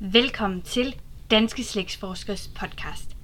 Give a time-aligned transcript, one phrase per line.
[0.00, 1.00] Velkommen til
[1.30, 3.16] Danske Slægtsforskers podcast.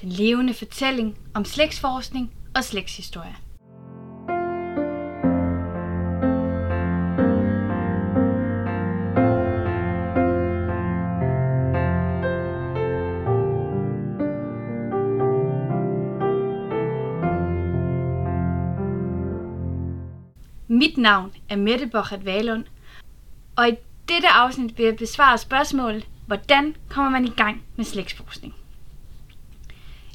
[0.00, 3.36] Den levende fortælling om slægtsforskning og slægtshistorie.
[20.68, 22.64] Mit navn er Mette Bochert Valund,
[23.56, 23.72] og i
[24.08, 28.54] dette afsnit vil jeg besvare spørgsmålet, hvordan kommer man i gang med slægtsforskning?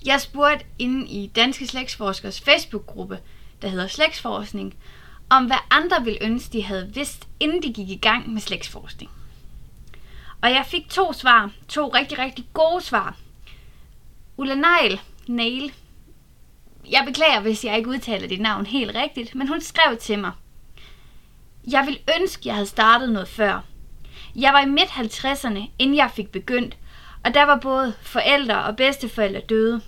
[0.06, 3.20] Jeg spurgte inde i Danske Slægtsforskers Facebook-gruppe,
[3.62, 4.76] der hedder Slægtsforskning,
[5.30, 9.12] om hvad andre ville ønske, de havde vidst, inden de gik i gang med slægtsforskning.
[10.42, 13.18] Og jeg fik to svar, to rigtig, rigtig gode svar.
[14.38, 15.74] Ulla Neil, Nail,
[16.92, 20.32] jeg beklager, hvis jeg ikke udtaler dit navn helt rigtigt, men hun skrev til mig.
[21.72, 23.62] Jeg vil ønske, jeg havde startet noget før.
[24.36, 26.78] Jeg var i midt 50'erne, inden jeg fik begyndt,
[27.26, 29.82] og der var både forældre og bedsteforældre døde.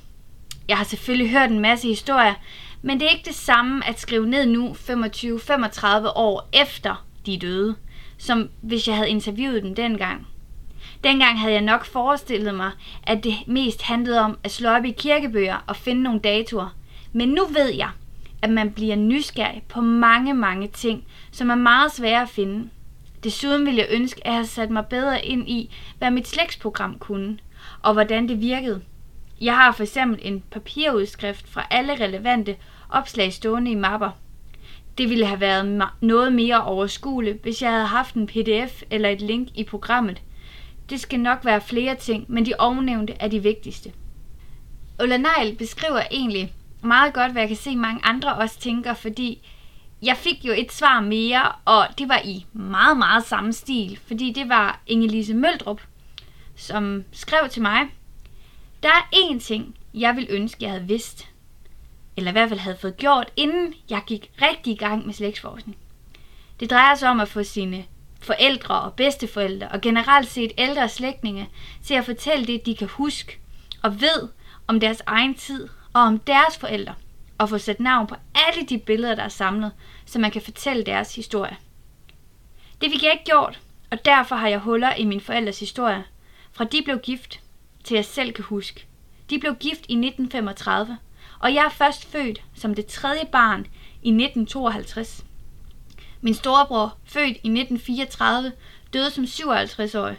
[0.68, 2.34] Jeg har selvfølgelig hørt en masse historier,
[2.82, 7.40] men det er ikke det samme at skrive ned nu 25-35 år efter de er
[7.40, 7.76] døde,
[8.18, 10.28] som hvis jeg havde interviewet dem dengang.
[11.04, 12.72] Dengang havde jeg nok forestillet mig,
[13.04, 16.76] at det mest handlede om at slå op i kirkebøger og finde nogle datoer.
[17.14, 17.90] Men nu ved jeg,
[18.42, 22.70] at man bliver nysgerrig på mange, mange ting, som er meget svære at finde.
[23.24, 27.00] Desuden ville jeg ønske, at jeg havde sat mig bedre ind i, hvad mit slægtsprogram
[27.00, 27.38] kunne,
[27.82, 28.82] og hvordan det virkede.
[29.42, 32.56] Jeg har for eksempel en papirudskrift fra alle relevante
[32.90, 34.10] opslag stående i mapper.
[34.98, 39.22] Det ville have været noget mere overskueligt, hvis jeg havde haft en pdf eller et
[39.22, 40.22] link i programmet.
[40.90, 43.92] Det skal nok være flere ting, men de ovennævnte er de vigtigste.
[45.04, 49.50] Ulla Neil beskriver egentlig meget godt, hvad jeg kan se mange andre også tænker, fordi
[50.04, 54.34] jeg fik jo et svar mere, og det var i meget, meget samme stil, fordi
[54.34, 55.82] det var Ingelise Møldrup,
[56.56, 57.82] som skrev til mig,
[58.84, 61.30] der er én ting, jeg vil ønske, jeg havde vidst,
[62.18, 65.78] eller i hvert fald havde fået gjort, inden jeg gik rigtig i gang med slægtsforskning.
[66.60, 67.86] Det drejer sig om at få sine
[68.22, 71.50] forældre og bedsteforældre og generelt set ældre slægtninge
[71.84, 73.40] til at fortælle det, de kan huske
[73.82, 74.30] og ved
[74.68, 76.94] om deres egen tid og om deres forældre,
[77.38, 79.72] og få sat navn på alle de billeder, der er samlet,
[80.06, 81.58] så man kan fortælle deres historie.
[82.82, 83.60] Det fik jeg ikke gjort,
[83.92, 86.04] og derfor har jeg huller i min forældres historie,
[86.52, 87.40] fra de blev gift,
[87.84, 88.86] til jeg selv kan huske.
[89.30, 90.98] De blev gift i 1935,
[91.40, 93.60] og jeg er først født som det tredje barn
[94.04, 95.26] i 1952.
[96.22, 98.52] Min storebror, født i 1934,
[98.94, 100.18] døde som 57-årig,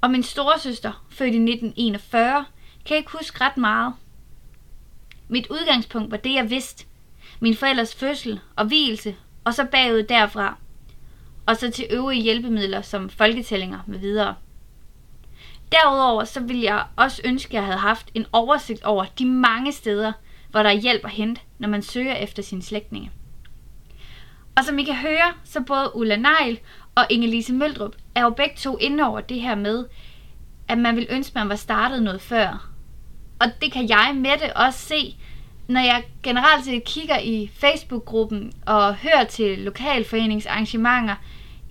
[0.00, 2.44] og min storesøster, født i 1941,
[2.86, 3.94] kan ikke huske ret meget,
[5.28, 6.86] mit udgangspunkt var det, jeg vidste.
[7.40, 10.56] Min forældres fødsel og vielse, og så bagud derfra.
[11.46, 14.34] Og så til øvrige hjælpemidler som folketællinger med videre.
[15.72, 19.72] Derudover så ville jeg også ønske, at jeg havde haft en oversigt over de mange
[19.72, 20.12] steder,
[20.50, 23.10] hvor der er hjælp at hente, når man søger efter sine slægtninge.
[24.56, 26.60] Og som I kan høre, så både Ulla Neil
[26.94, 29.84] og Ingelise Møldrup er jo begge to inde over det her med,
[30.68, 32.70] at man vil ønske, at man var startet noget før,
[33.40, 35.16] og det kan jeg med det også se,
[35.68, 41.14] når jeg generelt set kigger i Facebook-gruppen og hører til lokalforeningsarrangementer,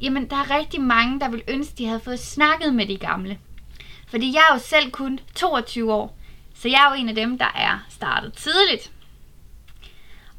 [0.01, 3.39] jamen der er rigtig mange, der vil ønske, de havde fået snakket med de gamle.
[4.07, 6.17] Fordi jeg er jo selv kun 22 år,
[6.55, 8.91] så jeg er jo en af dem, der er startet tidligt.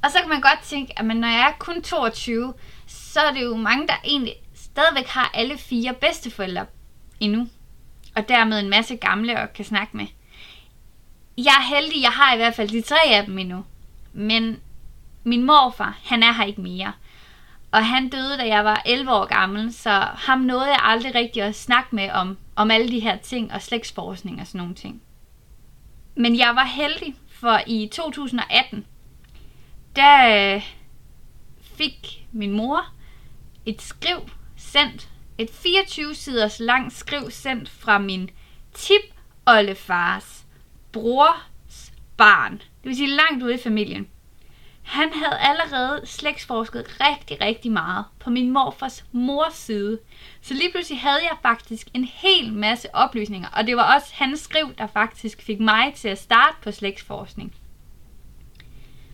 [0.03, 2.54] Og så kan man godt tænke, at når jeg er kun 22,
[2.86, 6.66] så er det jo mange, der egentlig stadigvæk har alle fire bedsteforældre
[7.20, 7.48] endnu.
[8.16, 10.06] Og dermed en masse gamle og kan snakke med
[11.38, 13.64] jeg er heldig, jeg har i hvert fald de tre af dem endnu.
[14.12, 14.60] Men
[15.24, 16.92] min morfar, han er her ikke mere.
[17.70, 21.42] Og han døde, da jeg var 11 år gammel, så ham nåede jeg aldrig rigtig
[21.42, 25.02] at snakke med om, om alle de her ting og slægtsforskning og sådan nogle ting.
[26.14, 28.86] Men jeg var heldig, for i 2018,
[29.97, 30.62] der øh,
[31.60, 32.86] fik min mor
[33.66, 34.18] et skriv
[34.56, 35.08] sendt,
[35.38, 38.30] et 24-siders langt skriv sendt fra min
[38.74, 40.35] tip-oldefars
[40.97, 42.53] brors barn.
[42.53, 44.09] Det vil sige langt ude i familien.
[44.83, 49.98] Han havde allerede slægtsforsket rigtig, rigtig meget på min morfars mors side.
[50.41, 54.41] Så lige pludselig havde jeg faktisk en hel masse oplysninger, og det var også hans
[54.41, 57.54] skriv, der faktisk fik mig til at starte på slægtsforskning.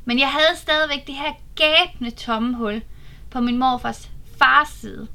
[0.04, 2.82] Men jeg havde stadigvæk det her gabende tomme hul
[3.30, 5.08] på min morfars fars side.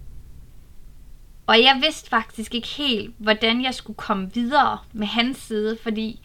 [1.47, 6.21] Og jeg vidste faktisk ikke helt, hvordan jeg skulle komme videre med hans side, fordi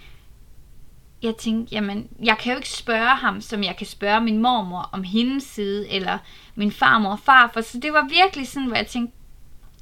[1.23, 4.89] jeg tænkte, jamen, jeg kan jo ikke spørge ham, som jeg kan spørge min mormor
[4.93, 6.19] om hendes side, eller
[6.55, 7.61] min farmor og farfar.
[7.61, 9.17] Så det var virkelig sådan, hvor jeg tænkte,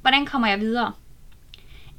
[0.01, 0.93] hvordan kommer jeg videre?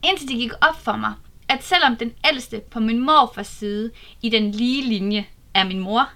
[0.05, 1.15] Indtil det gik op for mig,
[1.49, 3.91] at selvom den ældste på min morfars side
[4.23, 6.09] i den lige linje er min mor,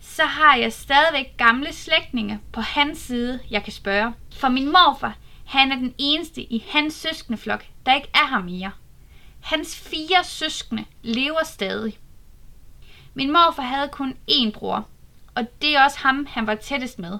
[0.00, 4.14] så har jeg stadigvæk gamle slægtninge på hans side, jeg kan spørge.
[4.36, 8.70] For min morfar, han er den eneste i hans søskendeflok, der ikke er her mere.
[9.40, 11.98] Hans fire søskende lever stadig.
[13.14, 14.86] Min morfar havde kun én bror,
[15.34, 17.18] og det er også ham, han var tættest med.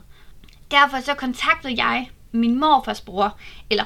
[0.70, 3.38] Derfor så kontaktede jeg min morfars bror,
[3.70, 3.84] eller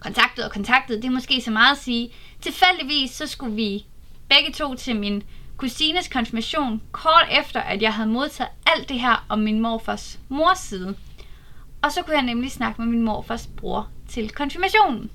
[0.00, 2.12] kontaktet og kontaktet, det er måske så meget at sige.
[2.40, 3.84] Tilfældigvis så skulle vi
[4.28, 5.22] begge to til min
[5.56, 10.58] kusines konfirmation, kort efter at jeg havde modtaget alt det her om min morfars mors
[10.58, 10.96] side.
[11.82, 15.10] Og så kunne jeg nemlig snakke med min morfars bror til konfirmationen.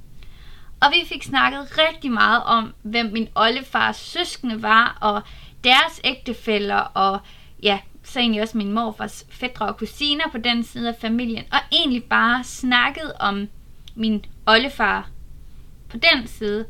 [0.82, 5.22] Og vi fik snakket rigtig meget om, hvem min oldefars søskende var, og
[5.63, 7.19] deres ægtefæller, og
[7.63, 11.60] ja, så egentlig også min morfars fædre og kusiner på den side af familien, og
[11.72, 13.48] egentlig bare snakket om
[13.96, 15.10] min oldefar
[15.90, 16.66] på den side,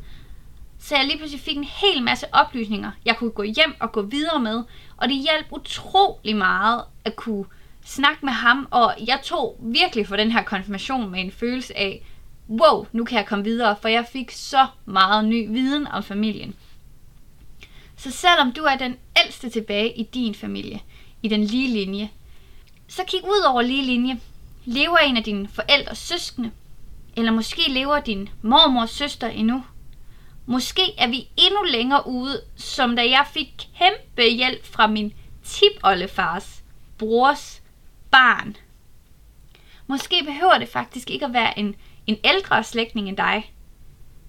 [0.78, 4.02] så jeg lige pludselig fik en hel masse oplysninger, jeg kunne gå hjem og gå
[4.02, 4.62] videre med,
[4.96, 7.44] og det hjalp utrolig meget at kunne
[7.84, 12.06] snakke med ham, og jeg tog virkelig for den her konfirmation med en følelse af,
[12.48, 16.54] wow, nu kan jeg komme videre, for jeg fik så meget ny viden om familien.
[18.02, 20.80] Så selvom du er den ældste tilbage i din familie,
[21.22, 22.10] i den lige linje,
[22.88, 24.20] så kig ud over lige linje.
[24.64, 26.50] Lever en af dine forældres søskende?
[27.16, 29.64] Eller måske lever din mormors søster endnu?
[30.46, 35.12] Måske er vi endnu længere ude, som da jeg fik kæmpe hjælp fra min
[35.44, 36.62] tipoldefars
[36.98, 37.62] brors
[38.10, 38.56] barn.
[39.86, 41.74] Måske behøver det faktisk ikke at være en,
[42.06, 43.52] en ældre slægtning end dig,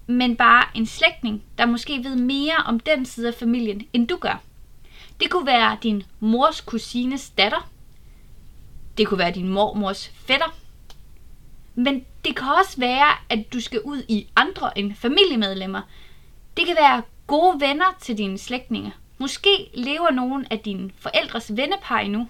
[0.06, 4.16] men bare en slægtning, der måske ved mere om den side af familien, end du
[4.16, 4.42] gør.
[5.20, 7.70] Det kunne være din mors kusines datter.
[8.98, 10.56] Det kunne være din mormors fætter.
[11.74, 15.80] Men det kan også være, at du skal ud i andre end familiemedlemmer.
[16.56, 18.92] Det kan være gode venner til dine slægtninge.
[19.18, 22.28] Måske lever nogen af dine forældres vennepar endnu.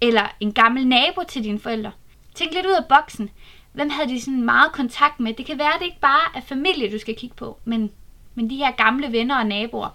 [0.00, 1.92] Eller en gammel nabo til dine forældre.
[2.34, 3.30] Tænk lidt ud af boksen.
[3.74, 5.34] Hvem havde de sådan meget kontakt med?
[5.34, 7.90] Det kan være, at det ikke bare er familie, du skal kigge på, men,
[8.34, 9.88] men de her gamle venner og naboer.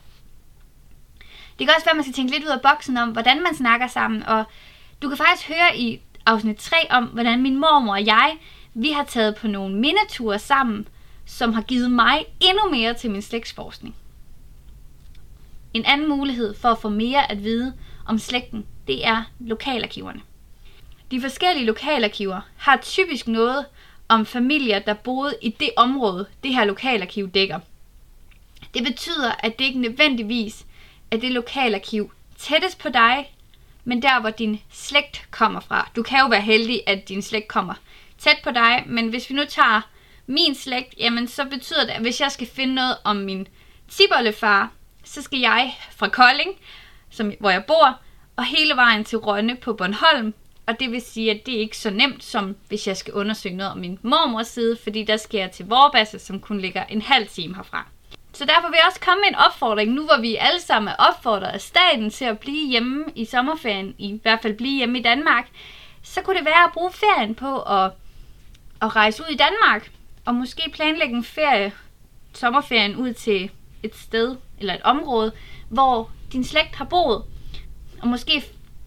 [1.60, 3.56] Det kan også være, at man skal tænke lidt ud af boksen om, hvordan man
[3.56, 4.24] snakker sammen.
[4.24, 4.44] Og
[5.02, 8.38] du kan faktisk høre i afsnit 3 om, hvordan min mormor og jeg,
[8.74, 10.88] vi har taget på nogle mindeture sammen,
[11.26, 13.96] som har givet mig endnu mere til min slægtsforskning.
[15.74, 17.74] En anden mulighed for at få mere at vide
[18.06, 20.22] om slægten, det er lokalarkiverne.
[21.12, 23.66] De forskellige lokalarkiver har typisk noget
[24.08, 27.60] om familier, der boede i det område, det her lokalarkiv dækker.
[28.74, 30.66] Det betyder, at det ikke nødvendigvis
[31.12, 33.36] er det lokalarkiv tættest på dig,
[33.84, 35.92] men der, hvor din slægt kommer fra.
[35.96, 37.74] Du kan jo være heldig, at din slægt kommer
[38.18, 39.82] tæt på dig, men hvis vi nu tager
[40.28, 43.48] min slægt, jamen så betyder det, at hvis jeg skal finde noget om min
[43.90, 44.72] tibollefar,
[45.04, 46.52] så skal jeg fra Kolding,
[47.10, 48.00] som, hvor jeg bor,
[48.36, 50.34] og hele vejen til Rønne på Bornholm.
[50.70, 53.56] Og det vil sige, at det er ikke så nemt, som hvis jeg skal undersøge
[53.56, 57.02] noget om min mormors side, fordi der skal jeg til Vorbasse, som kun ligger en
[57.02, 57.88] halv time herfra.
[58.34, 60.96] Så derfor vil jeg også komme med en opfordring, nu hvor vi alle sammen er
[60.96, 65.02] opfordret af staten til at blive hjemme i sommerferien, i hvert fald blive hjemme i
[65.02, 65.48] Danmark,
[66.04, 67.92] så kunne det være at bruge ferien på at,
[68.82, 69.92] at rejse ud i Danmark,
[70.26, 71.72] og måske planlægge en ferie,
[72.34, 73.52] sommerferien ud til
[73.84, 75.32] et sted eller et område,
[75.70, 77.24] hvor din slægt har boet.
[78.02, 78.44] Og måske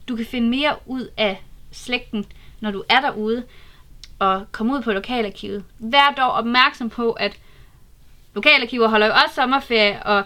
[0.08, 2.24] du kan finde mere ud af slægten,
[2.60, 3.44] når du er derude,
[4.18, 5.64] og komme ud på lokalarkivet.
[5.78, 7.38] Vær dog opmærksom på, at
[8.34, 10.24] lokalarkiver holder jo også sommerferie, og,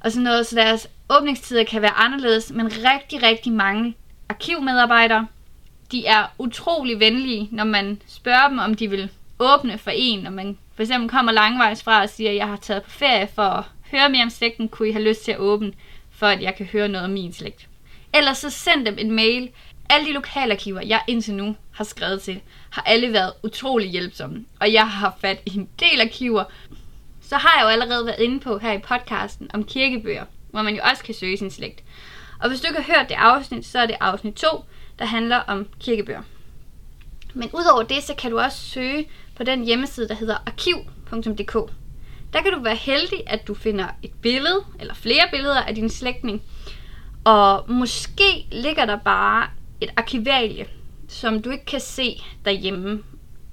[0.00, 3.94] og sådan noget, så deres åbningstider kan være anderledes, men rigtig, rigtig mange
[4.28, 5.26] arkivmedarbejdere,
[5.92, 10.30] de er utrolig venlige, når man spørger dem, om de vil åbne for en, når
[10.30, 13.42] man for eksempel kommer langvejs fra og siger, at jeg har taget på ferie for
[13.42, 15.72] at høre mere om slægten, kunne I have lyst til at åbne,
[16.10, 17.68] for at jeg kan høre noget om min slægt.
[18.14, 19.50] Ellers så send dem en mail.
[19.90, 24.44] Alle de lokalarkiver, jeg indtil nu har skrevet til, har alle været utrolig hjælpsomme.
[24.60, 26.44] Og jeg har haft fat i en del arkiver,
[27.22, 30.74] så har jeg jo allerede været inde på her i podcasten om kirkebøger, hvor man
[30.74, 31.82] jo også kan søge sin slægt.
[32.40, 34.46] Og hvis du ikke har hørt det afsnit, så er det afsnit 2,
[34.98, 36.22] der handler om kirkebøger.
[37.34, 41.72] Men udover det, så kan du også søge på den hjemmeside, der hedder arkiv.dk.
[42.32, 45.90] Der kan du være heldig, at du finder et billede, eller flere billeder af din
[45.90, 46.42] slægtning.
[47.24, 49.48] Og måske ligger der bare
[49.80, 50.66] et arkivalie,
[51.08, 53.02] som du ikke kan se derhjemme.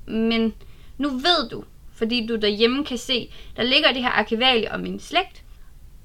[0.07, 0.53] Men
[0.97, 1.63] nu ved du,
[1.95, 5.43] fordi du derhjemme kan se, der ligger det her arkivalie om min slægt,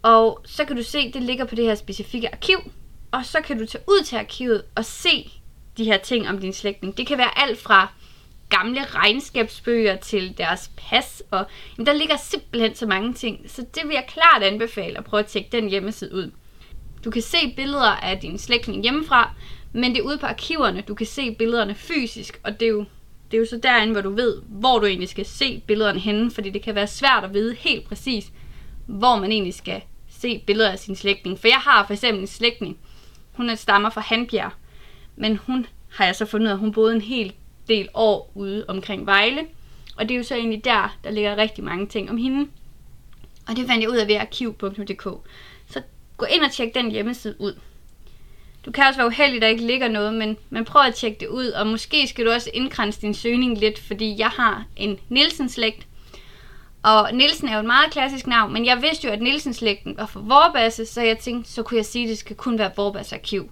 [0.02, 2.58] og så kan du se, det ligger på det her specifikke arkiv,
[3.11, 5.30] og så kan du tage ud til arkivet og se
[5.76, 6.96] de her ting om din slægtning.
[6.96, 7.92] Det kan være alt fra
[8.49, 11.46] gamle regnskabsbøger til deres pas, og
[11.76, 15.20] jamen, der ligger simpelthen så mange ting, så det vil jeg klart anbefale at prøve
[15.20, 16.30] at tjekke den hjemmeside ud.
[17.04, 19.35] Du kan se billeder af din slægtning hjemmefra,
[19.73, 22.85] men det er ude på arkiverne, du kan se billederne fysisk, og det er jo,
[23.30, 26.30] det er jo så derinde, hvor du ved, hvor du egentlig skal se billederne henne,
[26.30, 28.32] fordi det kan være svært at vide helt præcis,
[28.87, 31.38] hvor man egentlig skal se billeder af sin slægtning.
[31.38, 32.78] For jeg har for eksempel en slægtning,
[33.32, 34.50] hun er stammer fra Hanbjerg,
[35.16, 37.32] men hun har jeg så fundet ud af, at hun boede en hel
[37.68, 39.46] del år ude omkring Vejle.
[39.96, 42.50] Og det er jo så egentlig der, der ligger rigtig mange ting om hende.
[43.49, 45.02] Og det fandt jeg ud af ved arkiv.dk.
[45.66, 45.82] Så
[46.16, 47.58] gå ind og tjek den hjemmeside ud.
[48.66, 51.28] Du kan også være uheldig, der ikke ligger noget, men, men prøv at tjekke det
[51.28, 55.87] ud, og måske skal du også indkranse din søgning lidt, fordi jeg har en Nielsen-slægt,
[56.82, 60.06] og Nielsen er jo et meget klassisk navn, men jeg vidste jo, at Nielsen-slægten var
[60.06, 63.14] for Vorbasse, så jeg tænkte, så kunne jeg sige, at det skal kun være Vorbasse
[63.14, 63.50] arkiv.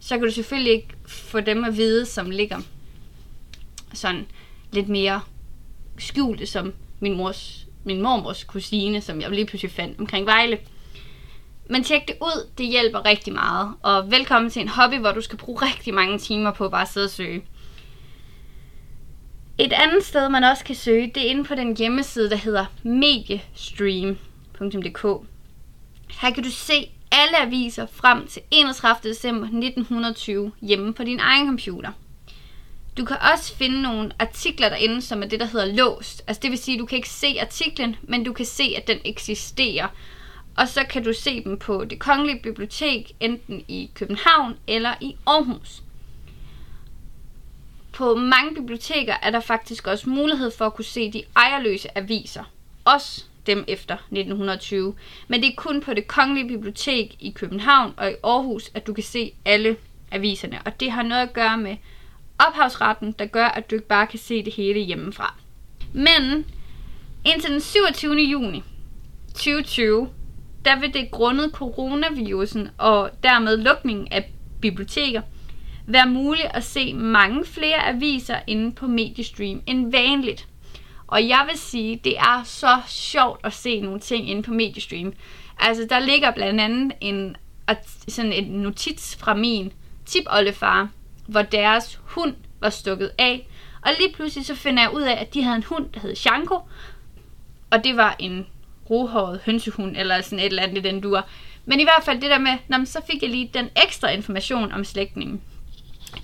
[0.00, 2.58] Så kan du selvfølgelig ikke få dem at vide, som ligger
[3.94, 4.26] sådan
[4.72, 5.20] lidt mere
[5.98, 10.58] skjulte, som min, mors, min mormors kusine, som jeg lige pludselig fandt omkring Vejle.
[11.70, 13.74] Men tjek det ud, det hjælper rigtig meget.
[13.82, 16.88] Og velkommen til en hobby, hvor du skal bruge rigtig mange timer på bare at
[16.88, 17.44] sidde og søge.
[19.58, 22.66] Et andet sted, man også kan søge, det er inde på den hjemmeside, der hedder
[22.82, 25.26] mediestream.dk.
[26.20, 29.10] Her kan du se alle aviser frem til 31.
[29.10, 31.90] december 1920 hjemme på din egen computer.
[32.96, 36.24] Du kan også finde nogle artikler derinde, som er det, der hedder låst.
[36.26, 38.86] Altså det vil sige, at du kan ikke se artiklen, men du kan se, at
[38.86, 39.88] den eksisterer.
[40.56, 45.16] Og så kan du se dem på det kongelige bibliotek, enten i København eller i
[45.26, 45.82] Aarhus.
[47.92, 52.44] På mange biblioteker er der faktisk også mulighed for at kunne se de ejerløse aviser.
[52.84, 54.94] Også dem efter 1920.
[55.28, 58.92] Men det er kun på det kongelige bibliotek i København og i Aarhus, at du
[58.92, 59.76] kan se alle
[60.10, 60.60] aviserne.
[60.64, 61.76] Og det har noget at gøre med
[62.38, 65.34] ophavsretten, der gør, at du ikke bare kan se det hele hjemmefra.
[65.92, 66.46] Men
[67.24, 68.14] indtil den 27.
[68.14, 68.62] juni
[69.28, 70.08] 2020,
[70.64, 75.22] der vil det grundet coronavirusen og dermed lukningen af biblioteker,
[75.86, 80.48] være muligt at se mange flere aviser inde på Mediestream end vanligt.
[81.06, 85.12] Og jeg vil sige, det er så sjovt at se nogle ting inde på Mediestream.
[85.58, 87.36] Altså, der ligger blandt andet en,
[88.08, 89.72] sådan en notits fra min
[90.06, 90.88] tipoldefar,
[91.26, 93.48] hvor deres hund var stukket af.
[93.82, 96.14] Og lige pludselig så finder jeg ud af, at de havde en hund, der hed
[96.14, 96.58] Shanko.
[97.70, 98.46] Og det var en
[98.90, 101.26] rohåret hønsehund, eller sådan et eller andet i den dur.
[101.64, 104.72] Men i hvert fald det der med, når så fik jeg lige den ekstra information
[104.72, 105.40] om slægtningen.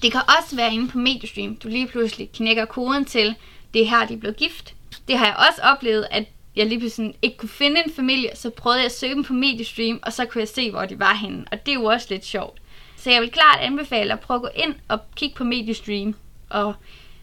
[0.02, 3.34] Det kan også være inde på Mediestream, du lige pludselig knækker koden til,
[3.74, 4.74] det er her, de blev gift.
[5.08, 6.24] Det har jeg også oplevet, at
[6.56, 9.32] jeg lige pludselig ikke kunne finde en familie, så prøvede jeg at søge dem på
[9.32, 11.44] Mediestream, og så kunne jeg se, hvor de var henne.
[11.52, 12.60] Og det er jo også lidt sjovt.
[12.96, 16.14] Så jeg vil klart anbefale at prøve at gå ind og kigge på Mediestream.
[16.50, 16.74] Og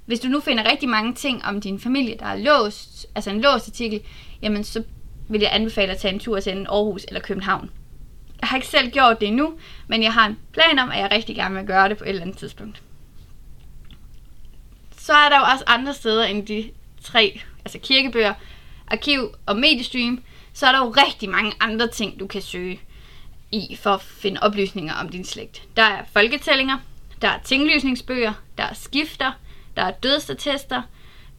[0.05, 3.41] hvis du nu finder rigtig mange ting om din familie, der er låst, altså en
[3.41, 4.01] låst artikel,
[4.41, 4.83] jamen så
[5.27, 7.69] vil jeg anbefale at tage en tur til enten Aarhus eller København.
[8.41, 9.53] Jeg har ikke selv gjort det endnu,
[9.87, 12.09] men jeg har en plan om, at jeg rigtig gerne vil gøre det på et
[12.09, 12.81] eller andet tidspunkt.
[14.97, 16.71] Så er der jo også andre steder end de
[17.03, 18.33] tre, altså kirkebøger,
[18.87, 22.79] arkiv og mediestream, så er der jo rigtig mange andre ting, du kan søge
[23.51, 25.63] i for at finde oplysninger om din slægt.
[25.77, 26.77] Der er folketællinger,
[27.21, 29.31] der er tinglysningsbøger, der er skifter,
[29.75, 30.81] der er dødstatester,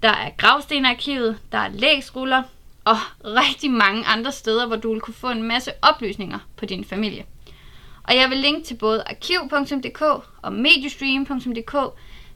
[0.03, 2.43] der er gravstenarkivet, der er lægsruller,
[2.87, 6.85] og rigtig mange andre steder, hvor du vil kunne få en masse oplysninger på din
[6.85, 7.25] familie.
[8.03, 10.03] Og jeg vil linke til både arkiv.dk
[10.43, 11.77] og mediestream.dk,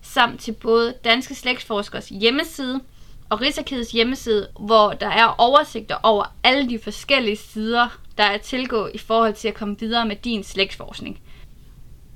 [0.02, 2.80] samt til både Danske Slægtsforskers hjemmeside
[3.30, 8.88] og Rigsarkivets hjemmeside, hvor der er oversigter over alle de forskellige sider, der er tilgå
[8.94, 11.20] i forhold til at komme videre med din slægtsforskning.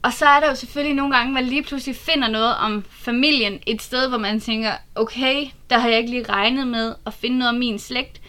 [0.03, 3.59] Og så er der jo selvfølgelig nogle gange, man lige pludselig finder noget om familien
[3.67, 7.39] et sted, hvor man tænker, okay, der har jeg ikke lige regnet med at finde
[7.39, 8.21] noget om min slægt.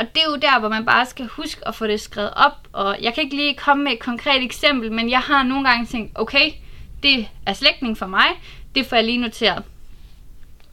[0.00, 2.68] Og det er jo der, hvor man bare skal huske at få det skrevet op.
[2.72, 5.86] Og jeg kan ikke lige komme med et konkret eksempel, men jeg har nogle gange
[5.86, 6.52] tænkt, okay,
[7.02, 8.26] det er slægtning for mig,
[8.74, 9.62] det får jeg lige noteret.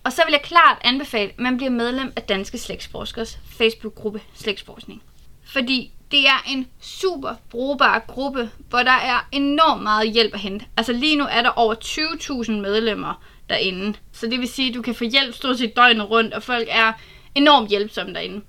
[0.03, 5.01] Og så vil jeg klart anbefale, at man bliver medlem af Danske Slægtsforskers Facebook-gruppe Slægtsforskning.
[5.45, 10.65] Fordi det er en super brugbar gruppe, hvor der er enormt meget hjælp at hente.
[10.77, 13.97] Altså lige nu er der over 20.000 medlemmer derinde.
[14.11, 16.67] Så det vil sige, at du kan få hjælp stort set døgnet rundt, og folk
[16.71, 16.93] er
[17.35, 18.41] enormt hjælpsomme derinde.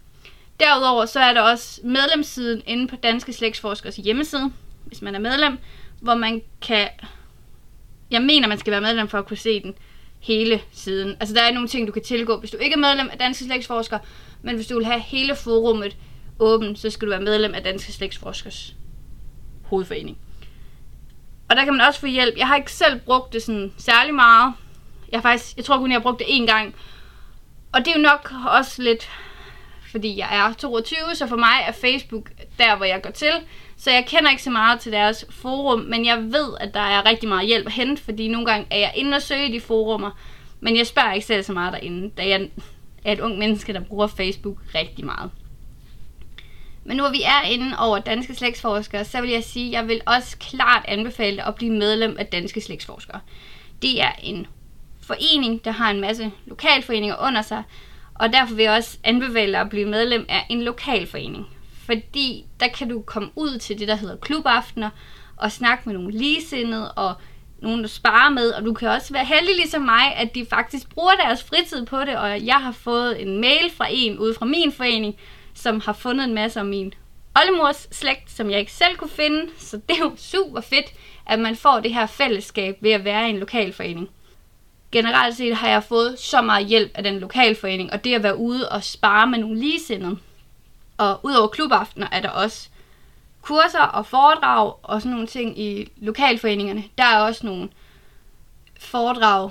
[0.61, 4.53] Derudover så er der også medlemssiden inde på Danske Slægtsforskers hjemmeside,
[4.85, 5.59] hvis man er medlem,
[6.01, 6.89] hvor man kan...
[8.11, 9.75] Jeg mener, man skal være medlem for at kunne se den
[10.21, 11.17] hele siden.
[11.21, 13.45] Altså der er nogle ting, du kan tilgå, hvis du ikke er medlem af Danske
[13.45, 14.01] Slægtsforskere,
[14.43, 15.97] men hvis du vil have hele forummet
[16.39, 18.75] åbent, så skal du være medlem af Danske Slægtsforskers
[19.65, 20.19] hovedforening.
[21.49, 22.37] Og der kan man også få hjælp.
[22.37, 24.55] Jeg har ikke selv brugt det sådan særlig meget.
[25.13, 26.75] Jeg, faktisk, jeg tror kun, jeg har brugt det én gang.
[27.73, 29.09] Og det er jo nok også lidt,
[29.91, 33.33] fordi jeg er 22, så for mig er Facebook der, hvor jeg går til.
[33.77, 37.07] Så jeg kender ikke så meget til deres forum, men jeg ved, at der er
[37.07, 39.61] rigtig meget hjælp at hente, fordi nogle gange er jeg inde og søge i de
[39.61, 40.11] forumer,
[40.61, 42.49] men jeg spørger ikke selv så meget derinde, da jeg
[43.05, 45.31] er et ung menneske, der bruger Facebook rigtig meget.
[46.85, 49.89] Men nu hvor vi er inde over danske slægtsforskere, så vil jeg sige, at jeg
[49.89, 53.21] vil også klart anbefale at blive medlem af Danske Slægtsforskere.
[53.83, 54.47] Det er en
[55.03, 57.63] forening, der har en masse lokalforeninger under sig,
[58.19, 61.47] og derfor vil jeg også anbefale at blive medlem af en lokalforening.
[61.87, 64.91] Fordi der kan du komme ud til det, der hedder klubaftener,
[65.37, 67.15] og snakke med nogle ligesindede, og
[67.63, 70.91] nogen, der sparer med, og du kan også være heldig ligesom mig, at de faktisk
[70.91, 74.47] bruger deres fritid på det, og jeg har fået en mail fra en ude fra
[74.47, 75.17] min forening,
[75.55, 76.95] som har fundet en masse om min
[77.41, 80.87] oldemors slægt, som jeg ikke selv kunne finde, så det er jo super fedt,
[81.27, 84.09] at man får det her fællesskab ved at være i en lokalforening.
[84.93, 88.37] Generelt set har jeg fået så meget hjælp af den lokalforening, og det at være
[88.37, 90.19] ude og spare med nogle ligesindede.
[90.99, 92.69] Og udover klubaftener er der også
[93.43, 96.85] kurser og foredrag og sådan nogle ting i lokalforeningerne.
[96.99, 97.69] Der er også nogle
[98.81, 99.51] foredrag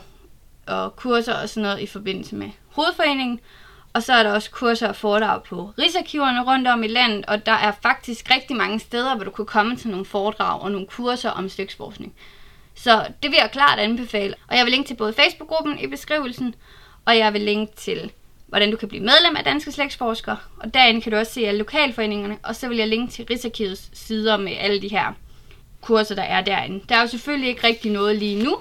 [0.67, 3.39] og kurser og sådan noget i forbindelse med hovedforeningen.
[3.93, 7.45] Og så er der også kurser og foredrag på Rigsarkiverne rundt om i landet, og
[7.45, 10.87] der er faktisk rigtig mange steder, hvor du kan komme til nogle foredrag og nogle
[10.87, 12.13] kurser om slægtsforskning.
[12.77, 14.33] Så det vil jeg klart anbefale.
[14.47, 16.55] Og jeg vil linke til både Facebook-gruppen i beskrivelsen,
[17.05, 18.11] og jeg vil linke til
[18.47, 21.57] hvordan du kan blive medlem af Danske Slægtsforskere, og derinde kan du også se alle
[21.57, 25.13] lokalforeningerne, og så vil jeg linke til Rigsarkivets sider med alle de her
[25.81, 26.83] kurser, der er derinde.
[26.89, 28.57] Der er jo selvfølgelig ikke rigtig noget lige nu,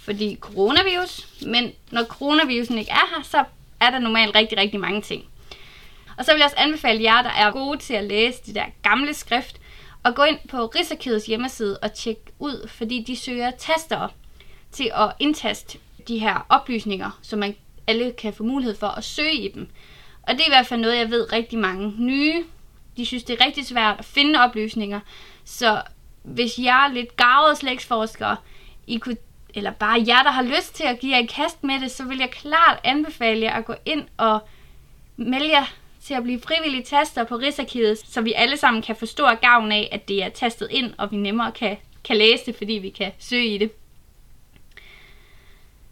[0.00, 3.44] fordi coronavirus, men når coronavirusen ikke er her, så
[3.80, 5.24] er der normalt rigtig, rigtig mange ting.
[6.18, 8.64] Og så vil jeg også anbefale jer, der er gode til at læse de der
[8.82, 9.56] gamle skrift,
[10.02, 14.08] og gå ind på Rigsarkivets hjemmeside og tjek ud, fordi de søger tastere
[14.72, 15.78] til at indtaste
[16.08, 17.54] de her oplysninger, så man
[17.86, 19.68] alle kan få mulighed for at søge i dem.
[20.22, 22.44] Og det er i hvert fald noget, jeg ved rigtig mange nye.
[22.96, 25.00] De synes, det er rigtig svært at finde oplysninger.
[25.44, 25.82] Så
[26.22, 28.36] hvis jeg er lidt gavet slægtsforskere,
[28.86, 29.16] I kunne,
[29.54, 32.04] eller bare jer, der har lyst til at give jer et kast med det, så
[32.04, 34.40] vil jeg klart anbefale jer at gå ind og
[35.16, 35.64] melde jer
[36.04, 39.72] til at blive frivillige taster på Rigsarkivet, så vi alle sammen kan få stor gavn
[39.72, 42.90] af, at det er tastet ind, og vi nemmere kan, kan læse det, fordi vi
[42.90, 43.70] kan søge i det.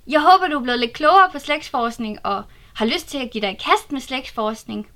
[0.07, 2.43] Jeg håber, du er blevet lidt klogere på slægtsforskning og
[2.75, 4.89] har lyst til at give dig et kast med slægtsforskning.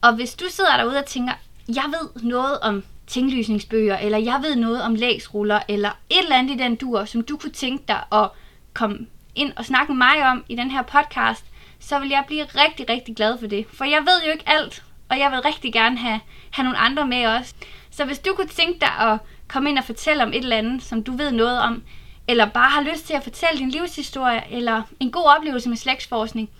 [0.00, 1.32] Og hvis du sidder derude og tænker,
[1.68, 6.54] jeg ved noget om tinglysningsbøger, eller jeg ved noget om lægsruller, eller et eller andet
[6.54, 8.28] i den dur, som du kunne tænke dig at
[8.74, 11.44] komme ind og snakke med mig om i den her podcast,
[11.80, 13.66] så vil jeg blive rigtig, rigtig glad for det.
[13.72, 17.06] For jeg ved jo ikke alt, og jeg vil rigtig gerne have, have nogle andre
[17.06, 17.54] med også.
[17.90, 20.82] Så hvis du kunne tænke dig at komme ind og fortælle om et eller andet,
[20.82, 21.82] som du ved noget om,
[22.28, 26.50] eller bare har lyst til at fortælle din livshistorie, eller en god oplevelse med slægtsforskning,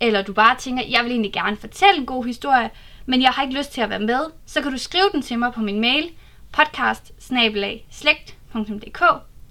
[0.00, 2.70] eller du bare tænker, jeg vil egentlig gerne fortælle en god historie,
[3.06, 5.38] men jeg har ikke lyst til at være med, så kan du skrive den til
[5.38, 6.10] mig på min mail,
[6.52, 7.12] podcast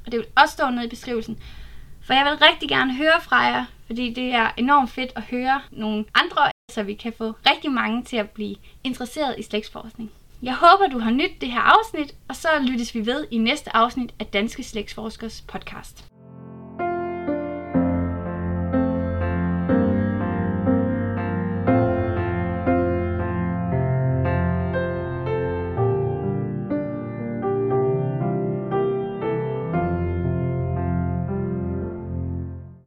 [0.06, 1.40] og det vil også stå nede i beskrivelsen.
[2.06, 5.62] For jeg vil rigtig gerne høre fra jer, fordi det er enormt fedt at høre
[5.72, 10.12] nogle andre, så vi kan få rigtig mange til at blive interesseret i slægtsforskning.
[10.44, 13.76] Jeg håber, du har nydt det her afsnit, og så lyttes vi ved i næste
[13.76, 16.06] afsnit af Danske Slægtsforskers podcast.